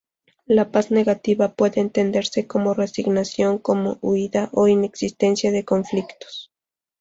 La 0.47 0.71
paz 0.71 0.89
negativa 0.89 1.53
puede 1.53 1.79
entenderse 1.79 2.47
como 2.47 2.73
resignación, 2.73 3.59
como 3.59 3.99
huida 4.01 4.49
o 4.51 4.67
inexistencia 4.67 5.51
de 5.51 5.63
conflictos. 5.63 6.51